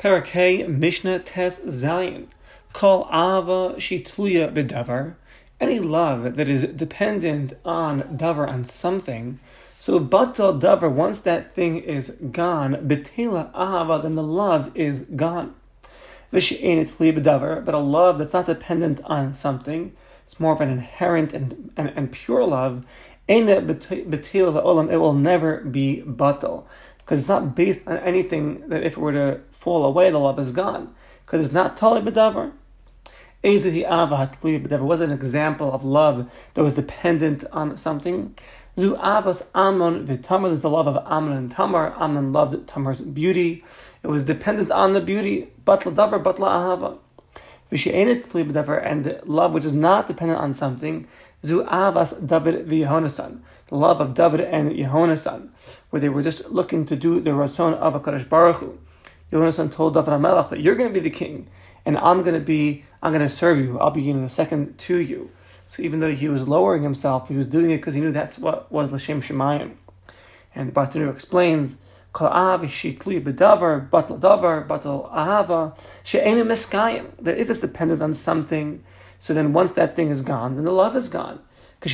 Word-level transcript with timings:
Parakeh 0.00 0.66
Mishnah 0.66 1.18
Tes 1.18 1.58
Zayin. 1.58 2.28
Call 2.72 3.02
Ava 3.12 3.74
Shitluya 3.76 4.50
Bedavar. 4.50 5.16
Any 5.60 5.78
love 5.78 6.36
that 6.36 6.48
is 6.48 6.62
dependent 6.68 7.52
on 7.66 8.04
davar 8.04 8.48
on 8.48 8.64
something. 8.64 9.38
So 9.78 10.00
batal 10.00 10.58
davar, 10.58 10.90
once 10.90 11.18
that 11.18 11.54
thing 11.54 11.76
is 11.76 12.16
gone, 12.32 12.76
betela 12.88 13.52
ahava, 13.52 14.02
then 14.02 14.14
the 14.14 14.22
love 14.22 14.70
is 14.74 15.02
gone. 15.16 15.54
But 16.30 16.44
a 16.50 17.78
love 17.78 18.18
that's 18.18 18.32
not 18.32 18.46
dependent 18.46 19.02
on 19.04 19.34
something, 19.34 19.92
it's 20.26 20.40
more 20.40 20.54
of 20.54 20.62
an 20.62 20.70
inherent 20.70 21.34
and, 21.34 21.72
and, 21.76 21.92
and 21.94 22.10
pure 22.10 22.46
love. 22.46 22.86
Ena 23.28 23.60
betela 23.60 24.64
olam, 24.64 24.90
it 24.90 24.96
will 24.96 25.12
never 25.12 25.58
be 25.58 26.02
batal 26.06 26.64
because 26.98 27.18
it's 27.18 27.28
not 27.28 27.54
based 27.54 27.80
on 27.86 27.98
anything 27.98 28.66
that 28.70 28.82
if 28.82 28.92
it 28.92 28.98
were 28.98 29.12
to 29.12 29.40
fall 29.60 29.84
away, 29.84 30.10
the 30.10 30.18
love 30.18 30.38
is 30.38 30.50
gone. 30.50 30.94
Because 31.24 31.44
it's 31.44 31.54
not 31.54 31.76
tali 31.76 32.00
bedavar. 32.00 32.52
It 33.42 34.80
was 34.82 35.00
an 35.00 35.12
example 35.12 35.72
of 35.72 35.82
love 35.84 36.30
that 36.54 36.62
was 36.62 36.74
dependent 36.74 37.44
on 37.52 37.76
something. 37.76 38.34
Zu 38.78 38.96
avas 38.96 39.46
Amnon 39.54 40.06
v'Tamar 40.06 40.52
is 40.52 40.60
the 40.60 40.68
love 40.68 40.86
of 40.86 41.02
Amnon 41.06 41.36
and 41.36 41.50
Tamar. 41.50 41.94
Amnon 41.98 42.32
loves 42.32 42.54
Tamar's 42.54 43.00
beauty. 43.00 43.64
It 44.02 44.08
was 44.08 44.24
dependent 44.24 44.70
on 44.70 44.92
the 44.92 45.00
beauty. 45.00 45.48
but 45.64 45.80
Batla 45.80 45.94
davar, 45.94 46.22
batla 46.22 46.98
ahava. 47.70 48.84
And 48.84 49.20
love 49.24 49.52
which 49.52 49.64
is 49.64 49.72
not 49.72 50.06
dependent 50.06 50.40
on 50.40 50.52
something. 50.52 51.06
Zu 51.44 51.64
avas 51.64 52.26
David 52.26 52.66
v'Yehonasan. 52.68 53.40
The 53.68 53.76
love 53.76 54.00
of 54.00 54.14
David 54.14 54.40
and 54.40 54.72
Yehonasan, 54.72 55.50
where 55.90 56.00
they 56.00 56.08
were 56.08 56.22
just 56.22 56.50
looking 56.50 56.84
to 56.86 56.96
do 56.96 57.20
the 57.20 57.30
ratzon 57.30 57.74
of 57.74 57.94
Hakadosh 57.94 58.28
Baruch 58.28 58.56
Hu. 58.56 58.78
Yonasan 59.32 59.70
told 59.70 59.94
David 59.94 60.10
HaMelech 60.10 60.50
that 60.50 60.60
you're 60.60 60.74
going 60.74 60.88
to 60.88 60.94
be 60.94 61.00
the 61.00 61.14
king, 61.14 61.48
and 61.84 61.96
I'm 61.98 62.22
going 62.22 62.34
to 62.34 62.40
be, 62.40 62.84
I'm 63.02 63.12
going 63.12 63.26
to 63.26 63.32
serve 63.32 63.58
you. 63.58 63.78
I'll 63.78 63.90
be 63.90 64.12
know, 64.12 64.22
the 64.22 64.28
second 64.28 64.78
to 64.78 64.96
you. 64.96 65.30
So 65.66 65.82
even 65.82 66.00
though 66.00 66.12
he 66.12 66.28
was 66.28 66.48
lowering 66.48 66.82
himself, 66.82 67.28
he 67.28 67.36
was 67.36 67.46
doing 67.46 67.70
it 67.70 67.76
because 67.76 67.94
he 67.94 68.00
knew 68.00 68.10
that's 68.10 68.38
what 68.38 68.70
was 68.72 68.90
Lashem 68.90 69.22
Shemayim. 69.22 69.74
And 70.52 70.74
Bartenura 70.74 71.12
explains, 71.12 71.78
that 77.20 77.38
if 77.38 77.50
it's 77.50 77.60
dependent 77.60 78.02
on 78.02 78.14
something, 78.14 78.82
so 79.20 79.32
then 79.32 79.52
once 79.52 79.70
that 79.72 79.94
thing 79.94 80.08
is 80.08 80.22
gone, 80.22 80.56
then 80.56 80.64
the 80.64 80.72
love 80.72 80.96
is 80.96 81.08
gone. 81.08 81.38
Because 81.78 81.92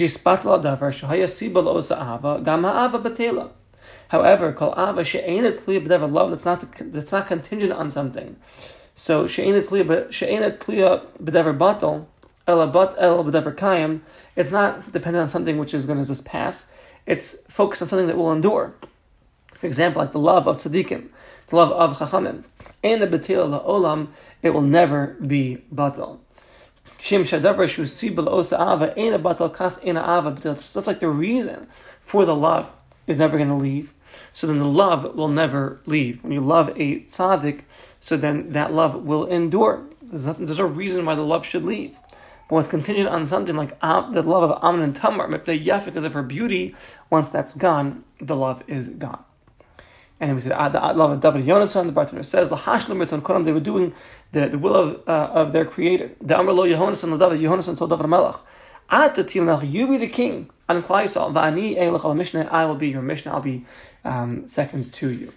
However, 4.08 4.52
kol 4.52 4.74
ava 4.76 5.04
she'ena 5.04 5.52
tluya 5.52 5.86
b'dever 5.86 6.10
love 6.10 6.30
that's 6.30 6.44
not 6.44 6.64
that's 6.92 7.12
not 7.12 7.26
contingent 7.26 7.72
on 7.72 7.90
something. 7.90 8.36
So 8.94 9.26
she'ena 9.26 9.62
tluya 9.62 10.12
she'ena 10.12 10.52
tluya 10.52 11.06
b'dever 11.22 11.56
batal 11.56 12.06
ela 12.46 12.66
bat 12.66 12.94
el 12.98 13.24
b'dever 13.24 13.54
kayim. 13.54 14.00
It's 14.36 14.50
not 14.50 14.92
dependent 14.92 15.22
on 15.22 15.28
something 15.28 15.58
which 15.58 15.74
is 15.74 15.86
going 15.86 15.98
to 15.98 16.06
just 16.06 16.24
pass. 16.24 16.68
It's 17.06 17.42
focused 17.48 17.82
on 17.82 17.88
something 17.88 18.06
that 18.06 18.16
will 18.16 18.32
endure. 18.32 18.74
For 19.54 19.66
example, 19.66 20.02
like 20.02 20.12
the 20.12 20.18
love 20.18 20.46
of 20.46 20.58
tzaddikim, 20.58 21.08
the 21.48 21.56
love 21.56 21.72
of 21.72 21.98
chachamim, 21.98 22.44
and 22.84 23.02
the 23.02 23.06
betil 23.06 23.64
olam, 23.64 24.08
it 24.42 24.50
will 24.50 24.60
never 24.62 25.16
be 25.26 25.64
batal. 25.74 26.18
That's 26.98 27.12
like 30.86 31.00
the 31.00 31.08
reason 31.08 31.66
for 32.04 32.24
the 32.24 32.34
love 32.34 32.70
is 33.06 33.16
never 33.16 33.36
going 33.36 33.48
to 33.48 33.54
leave 33.54 33.92
so 34.32 34.46
then 34.46 34.58
the 34.58 34.64
love 34.64 35.14
will 35.14 35.28
never 35.28 35.80
leave. 35.86 36.22
When 36.22 36.32
you 36.32 36.40
love 36.40 36.68
a 36.70 37.00
tzaddik, 37.00 37.62
so 38.00 38.16
then 38.16 38.52
that 38.52 38.72
love 38.72 39.04
will 39.04 39.26
endure. 39.26 39.84
There's, 40.02 40.26
nothing, 40.26 40.46
there's 40.46 40.58
no 40.58 40.66
reason 40.66 41.04
why 41.04 41.14
the 41.14 41.22
love 41.22 41.44
should 41.44 41.64
leave. 41.64 41.96
But 42.48 42.58
it's 42.58 42.68
contingent 42.68 43.08
on 43.08 43.26
something 43.26 43.56
like 43.56 43.76
um, 43.82 44.12
the 44.12 44.22
love 44.22 44.50
of 44.50 44.58
Amnon 44.62 44.82
and 44.82 44.94
Tamar, 44.96 45.28
the 45.38 45.58
Yaf 45.58 45.84
because 45.84 46.04
of 46.04 46.12
her 46.12 46.22
beauty, 46.22 46.76
once 47.10 47.28
that's 47.28 47.54
gone, 47.54 48.04
the 48.20 48.36
love 48.36 48.62
is 48.68 48.88
gone. 48.88 49.24
And 50.20 50.34
we 50.34 50.40
said 50.40 50.52
ah, 50.52 50.68
the 50.68 50.78
love 50.78 51.10
of 51.10 51.20
David 51.20 51.44
Yonasan, 51.44 51.86
the 51.86 51.92
Bartenura 51.92 52.24
says, 52.24 52.50
Koram, 52.50 53.44
they 53.44 53.52
were 53.52 53.60
doing 53.60 53.92
the, 54.32 54.48
the 54.48 54.58
will 54.58 54.74
of, 54.74 55.02
uh, 55.06 55.30
of 55.32 55.52
their 55.52 55.64
creator. 55.64 56.12
The 56.20 56.38
Amr 56.38 56.52
Lo 56.52 56.64
Yehonasan, 56.66 57.18
the 57.18 57.28
David 57.28 57.40
Yonasan 57.40 57.76
told 57.76 57.90
David 57.90 58.06
Melech, 58.90 59.70
you 59.70 59.86
be 59.86 59.96
the 59.96 60.08
king. 60.08 60.50
And 60.68 60.82
Klaisal, 60.82 62.16
Mishnah, 62.16 62.48
I 62.50 62.64
will 62.66 62.74
be 62.74 62.88
your 62.88 63.02
Mishnah, 63.02 63.32
I'll 63.32 63.40
be 63.40 63.64
um, 64.04 64.48
second 64.48 64.92
to 64.94 65.10
you. 65.10 65.32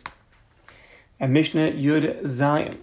And 1.20 1.34
Mishnah 1.34 1.72
Yud 1.72 2.24
Zayin. 2.24 2.78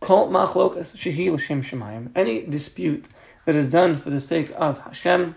Kol 0.00 0.28
machlokas 0.28 0.96
shehi 0.96 1.32
l'shem 1.32 1.62
shemayim. 1.62 2.10
Any 2.14 2.44
dispute 2.44 3.06
that 3.44 3.54
is 3.54 3.70
done 3.70 3.96
for 3.96 4.10
the 4.10 4.20
sake 4.20 4.52
of 4.56 4.80
Hashem, 4.80 5.36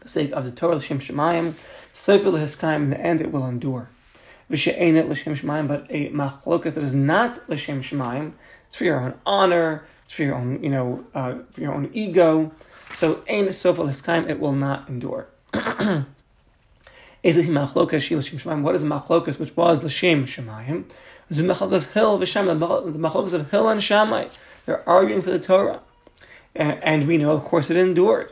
the 0.00 0.08
sake 0.08 0.32
of 0.32 0.44
the 0.44 0.50
Torah 0.50 0.76
l'shem 0.76 1.00
shemayim, 1.00 1.54
sefer 1.92 2.30
l'hiskayim, 2.30 2.84
in 2.84 2.90
the 2.90 3.00
end 3.00 3.20
it 3.20 3.32
will 3.32 3.46
endure. 3.46 3.88
V'she'enet 4.50 5.08
l'shem 5.08 5.34
shemayim, 5.34 5.66
but 5.68 5.86
a 5.90 6.10
machlokas 6.10 6.74
that 6.74 6.84
is 6.84 6.94
not 6.94 7.48
l'shem 7.48 7.82
shemayim, 7.82 8.32
it's 8.66 8.76
for 8.76 8.84
your 8.84 9.00
own 9.00 9.14
honor, 9.26 9.84
it's 10.04 10.12
for 10.12 10.22
your 10.22 10.34
own, 10.34 10.62
you 10.62 10.70
know, 10.70 11.04
uh, 11.14 11.34
for 11.50 11.60
your 11.60 11.74
own 11.74 11.90
ego. 11.92 12.52
So, 12.96 13.22
ein 13.28 13.46
sofer 13.48 13.84
l'hiskayim, 13.84 14.28
it 14.28 14.40
will 14.40 14.52
not 14.52 14.88
endure. 14.88 15.28
Is? 17.22 17.36
What 17.36 17.36
is 17.36 17.48
machlokas, 17.48 19.38
which 19.38 19.56
was 19.56 19.80
the 19.82 19.90
shem 19.90 20.24
shemayim? 20.24 20.84
The 21.30 21.42
machlokas 21.42 21.92
hill 21.92 22.18
v'shem, 22.18 22.46
the 22.46 22.98
machlokas 22.98 23.32
of 23.34 23.50
Hillel 23.50 23.68
and 23.68 23.82
Shammai. 23.82 24.28
They're 24.66 24.88
arguing 24.88 25.22
for 25.22 25.30
the 25.30 25.38
Torah, 25.38 25.80
and, 26.54 27.06
we 27.06 27.18
know, 27.18 27.32
of 27.32 27.44
course, 27.44 27.70
it 27.70 27.76
endured. 27.76 28.30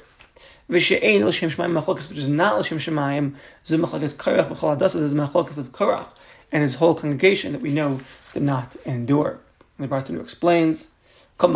V'she'ein 0.70 1.24
l'shem 1.24 1.50
shemayim 1.50 1.72
machlokas, 1.80 2.08
which 2.08 2.18
is 2.18 2.28
not 2.28 2.58
l'shem 2.58 2.78
shemayim. 2.78 3.34
The 3.66 3.76
machlokas 3.76 4.14
korach 4.14 4.48
v'chol 4.48 4.76
adasa. 4.78 4.94
There's 4.94 5.14
machlokas 5.14 5.58
of 5.58 5.72
korach 5.72 6.08
and 6.52 6.62
his 6.62 6.76
whole 6.76 6.94
congregation 6.94 7.52
that 7.52 7.60
we 7.60 7.70
know 7.70 8.00
did 8.32 8.42
not 8.42 8.76
endure. 8.84 9.40
And 9.78 9.88
the 9.88 9.94
Bartenura 9.94 10.22
explains. 10.22 10.90
The 11.38 11.48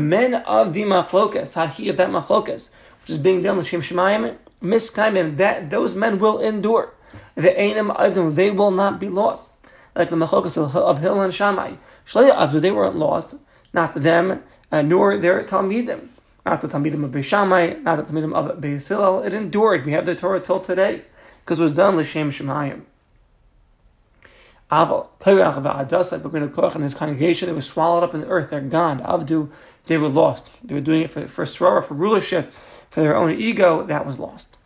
men 0.00 0.34
of 0.34 0.72
the 0.72 0.82
machlokas, 0.82 1.54
hahi 1.54 1.90
of 1.90 1.96
that 1.96 2.10
machlokas, 2.10 2.68
which 3.00 3.10
is 3.10 3.18
being 3.18 3.42
done 3.42 3.56
with 3.56 3.66
Shem 3.66 3.80
Shemayim, 3.80 4.36
miskaimim, 4.62 5.36
that 5.36 5.70
those 5.70 5.96
men 5.96 6.20
will 6.20 6.40
endure. 6.40 6.92
The 7.34 7.48
ainim 7.48 7.94
of 7.94 8.14
them, 8.14 8.36
they 8.36 8.52
will 8.52 8.70
not 8.70 9.00
be 9.00 9.08
lost. 9.08 9.50
Like 9.96 10.10
the 10.10 10.16
machlokas 10.16 10.56
of 10.56 11.00
Hillel 11.00 11.22
and 11.22 11.34
Shammai. 11.34 11.74
Shlaya 12.06 12.36
Abdu, 12.36 12.60
they 12.60 12.70
weren't 12.70 12.96
lost, 12.96 13.34
not 13.72 13.94
them, 13.94 14.44
uh, 14.70 14.82
nor 14.82 15.16
their 15.18 15.42
Talmidim. 15.42 16.08
Not 16.44 16.60
the 16.60 16.68
Talmidim 16.68 17.04
of 17.04 17.10
Beis 17.10 17.24
Shammai, 17.24 17.74
not 17.82 17.96
the 17.96 18.04
Talmidim 18.04 18.32
of 18.32 18.58
Beis 18.58 18.86
Hillel. 18.86 19.22
It 19.22 19.34
endured. 19.34 19.84
We 19.84 19.92
have 19.92 20.06
the 20.06 20.14
Torah 20.14 20.38
till 20.38 20.60
today, 20.60 21.02
because 21.44 21.58
it 21.58 21.64
was 21.64 21.72
done 21.72 21.96
l'shem 21.96 22.30
Shemayim. 22.30 22.82
Aval, 24.70 25.08
Korach 25.20 25.62
v'Adasa, 25.62 26.20
B'Bin 26.20 26.48
Korach 26.50 26.74
and 26.74 26.84
his 26.84 26.94
congregation, 26.94 27.48
they 27.48 27.54
were 27.54 27.60
swallowed 27.60 28.02
up 28.02 28.14
in 28.14 28.22
the 28.22 28.26
earth. 28.26 28.50
They're 28.50 28.60
gone. 28.60 29.00
Abdu, 29.00 29.50
they 29.86 29.96
were 29.96 30.08
lost. 30.08 30.48
They 30.64 30.74
were 30.74 30.80
doing 30.80 31.02
it 31.02 31.10
for, 31.10 31.28
for 31.28 31.44
Srara, 31.44 31.84
for 31.84 31.94
rulership 31.94 32.52
for 32.90 33.00
their 33.00 33.16
own 33.16 33.38
ego, 33.38 33.84
that 33.84 34.04
was 34.06 34.18
lost. 34.18 34.58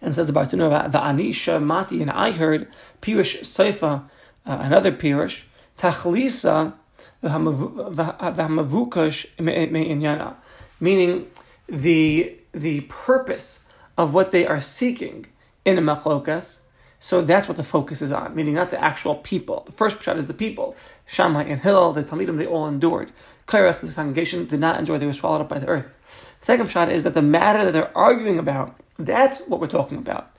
And 0.00 0.14
says 0.14 0.30
about 0.30 0.50
the 0.50 0.56
Bartenura 0.56 0.92
the 0.92 0.98
Anisha 0.98 1.62
Mati, 1.62 2.00
and 2.00 2.10
I 2.10 2.30
heard 2.30 2.68
Pirush 3.02 3.40
Seifa, 3.40 4.04
uh, 4.46 4.58
another 4.60 4.92
Pirush, 4.92 5.42
Tachlisa 5.76 6.74
v'hamavukash 7.22 9.26
me'inyana, 9.40 10.36
meaning 10.78 11.28
the 11.68 12.36
the 12.52 12.82
purpose 12.82 13.64
of 13.96 14.14
what 14.14 14.30
they 14.30 14.46
are 14.46 14.60
seeking 14.60 15.26
in 15.64 15.78
a 15.78 15.82
machlokas. 15.82 16.60
So 17.00 17.22
that's 17.22 17.46
what 17.46 17.56
the 17.56 17.64
focus 17.64 18.02
is 18.02 18.10
on, 18.10 18.34
meaning 18.34 18.54
not 18.54 18.70
the 18.70 18.82
actual 18.82 19.14
people. 19.16 19.62
The 19.66 19.72
first 19.72 20.02
shot 20.02 20.16
is 20.18 20.26
the 20.26 20.34
people. 20.34 20.74
Shammai 21.06 21.44
and 21.44 21.60
Hillel, 21.60 21.92
the 21.92 22.02
Talmidim, 22.02 22.38
they 22.38 22.46
all 22.46 22.66
endured. 22.66 23.12
Korach, 23.46 23.80
the 23.80 23.92
congregation, 23.92 24.46
did 24.46 24.60
not 24.60 24.78
endure; 24.78 24.98
they 24.98 25.06
were 25.06 25.12
swallowed 25.12 25.40
up 25.40 25.48
by 25.48 25.58
the 25.58 25.68
earth. 25.68 25.94
The 26.40 26.46
Second 26.46 26.70
shot 26.70 26.90
is 26.90 27.04
that 27.04 27.14
the 27.14 27.22
matter 27.22 27.64
that 27.64 27.72
they're 27.72 27.96
arguing 27.96 28.38
about, 28.38 28.78
that's 28.98 29.40
what 29.46 29.60
we're 29.60 29.68
talking 29.68 29.98
about. 29.98 30.30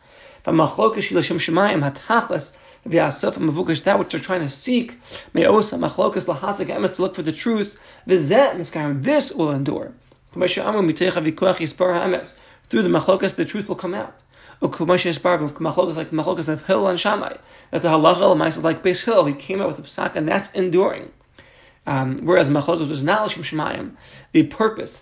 The 0.44 0.52
Machlokas, 0.52 1.10
that 3.84 4.00
which 4.00 4.10
they're 4.10 4.20
trying 4.20 4.42
to 4.42 4.50
seek, 4.50 5.00
me'osa 5.34 5.76
machlokas 5.76 6.26
lahasik 6.26 6.68
emes 6.68 6.96
to 6.96 7.02
look 7.02 7.16
for 7.16 7.24
the 7.24 7.32
truth, 7.32 7.78
v'zet 8.08 8.54
miskayim, 8.54 9.04
this 9.04 9.34
will 9.34 9.52
endure. 9.52 9.94
Through 10.32 10.42
the 10.44 10.50
machlokas, 12.90 13.36
the 13.36 13.46
truth 13.46 13.68
will 13.68 13.76
come 13.76 13.94
out. 13.94 14.16
Machlokas 14.62 15.96
like 15.96 16.12
machlokas 16.12 16.50
of 16.50 16.66
Hillel 16.66 16.90
and 16.90 17.00
Shammai. 17.00 17.38
That's 17.72 17.86
a 17.86 17.90
halacha, 17.90 18.48
is 18.58 18.64
like 18.64 18.84
Beis 18.84 19.06
Hillel. 19.06 19.26
He 19.26 19.34
came 19.34 19.62
out 19.62 19.68
with 19.68 19.80
a 19.80 19.84
psak, 19.84 20.16
and 20.16 20.28
that's 20.28 20.52
enduring. 20.52 21.12
Um, 21.88 22.26
whereas 22.26 22.50
Machlokes 22.50 22.88
was 22.90 23.02
not 23.02 23.30
Lashim 23.30 23.44
Shemayim, 23.44 23.96
the 24.32 24.44
purpose, 24.44 25.02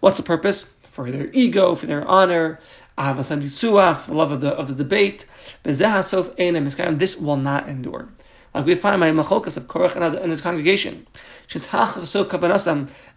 what's 0.00 0.16
the 0.16 0.22
purpose? 0.22 0.74
For 0.82 1.10
their 1.10 1.28
ego, 1.32 1.74
for 1.74 1.86
their 1.86 2.06
honor, 2.06 2.60
the 2.96 4.04
love 4.08 4.30
of 4.30 4.40
the 4.40 4.50
of 4.50 4.68
the 4.68 4.74
debate. 4.74 5.26
This 5.64 7.16
will 7.16 7.36
not 7.36 7.68
endure. 7.68 8.08
Like 8.54 8.64
we 8.64 8.76
find 8.76 9.00
by 9.00 9.10
Machokas 9.10 9.56
of 9.56 9.66
Korach 9.66 9.96
and 9.96 10.30
his 10.30 10.40
congregation. 10.40 11.06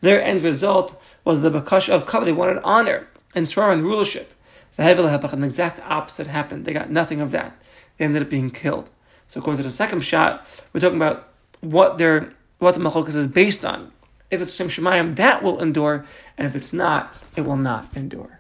Their 0.02 0.24
end 0.24 0.42
result 0.42 1.02
was 1.24 1.42
the 1.42 1.52
Bakash 1.52 1.88
of 1.88 2.08
cover. 2.08 2.26
They 2.26 2.34
wanted 2.34 2.60
honor 2.64 3.08
and 3.38 3.50
Torah 3.50 3.72
and 3.72 3.84
rulership. 3.84 4.34
The 4.76 4.84
Hevel 4.84 5.32
and 5.32 5.44
the 5.44 5.46
exact 5.46 5.80
opposite 5.86 6.28
happened. 6.28 6.66
They 6.66 6.74
got 6.74 6.90
nothing 6.90 7.22
of 7.22 7.32
that. 7.32 7.56
They 7.98 8.06
ended 8.06 8.24
up 8.24 8.30
being 8.30 8.50
killed. 8.50 8.90
So 9.28 9.40
according 9.40 9.58
to 9.58 9.64
the 9.64 9.72
second 9.72 10.02
shot, 10.02 10.46
we're 10.74 10.80
talking 10.80 10.98
about 10.98 11.30
what 11.62 11.98
their 11.98 12.34
what 12.60 12.74
the 12.74 12.82
Machokas 12.82 13.16
is 13.16 13.28
based 13.28 13.64
on. 13.64 13.92
If 14.32 14.42
it's 14.42 14.54
Shem 14.54 14.68
Shemayim, 14.68 15.16
that 15.16 15.44
will 15.44 15.62
endure, 15.62 16.06
and 16.38 16.48
if 16.48 16.56
it's 16.56 16.74
not, 16.74 17.16
it 17.36 17.42
will 17.42 17.58
not 17.58 17.88
endure. 17.96 18.37